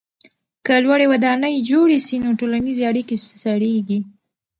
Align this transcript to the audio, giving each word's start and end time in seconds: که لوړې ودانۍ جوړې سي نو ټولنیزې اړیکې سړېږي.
که 0.65 0.73
لوړې 0.83 1.05
ودانۍ 1.13 1.55
جوړې 1.69 1.97
سي 2.07 2.15
نو 2.23 2.29
ټولنیزې 2.39 2.83
اړیکې 2.91 3.15
سړېږي. 3.41 3.99